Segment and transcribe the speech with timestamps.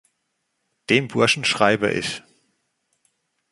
[0.89, 2.23] Dem Burschen schreibe ich.